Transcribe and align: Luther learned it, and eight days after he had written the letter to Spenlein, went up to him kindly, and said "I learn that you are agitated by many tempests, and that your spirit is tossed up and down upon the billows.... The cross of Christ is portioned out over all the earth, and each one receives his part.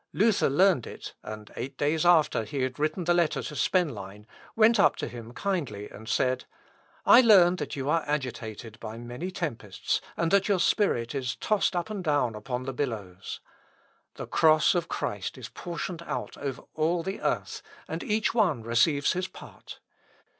Luther 0.13 0.49
learned 0.49 0.87
it, 0.87 1.13
and 1.21 1.51
eight 1.55 1.77
days 1.77 2.07
after 2.07 2.43
he 2.43 2.63
had 2.63 2.79
written 2.79 3.03
the 3.03 3.13
letter 3.13 3.43
to 3.43 3.55
Spenlein, 3.55 4.25
went 4.55 4.79
up 4.79 4.95
to 4.95 5.07
him 5.07 5.31
kindly, 5.31 5.87
and 5.91 6.09
said 6.09 6.45
"I 7.05 7.21
learn 7.21 7.57
that 7.57 7.75
you 7.75 7.87
are 7.87 8.01
agitated 8.07 8.79
by 8.79 8.97
many 8.97 9.29
tempests, 9.29 10.01
and 10.17 10.31
that 10.31 10.47
your 10.47 10.59
spirit 10.59 11.13
is 11.13 11.35
tossed 11.35 11.75
up 11.75 11.91
and 11.91 12.03
down 12.03 12.33
upon 12.33 12.63
the 12.63 12.73
billows.... 12.73 13.41
The 14.15 14.25
cross 14.25 14.73
of 14.73 14.87
Christ 14.87 15.37
is 15.37 15.49
portioned 15.49 16.01
out 16.07 16.35
over 16.35 16.63
all 16.73 17.03
the 17.03 17.21
earth, 17.21 17.61
and 17.87 18.01
each 18.03 18.33
one 18.33 18.63
receives 18.63 19.13
his 19.13 19.27
part. 19.27 19.77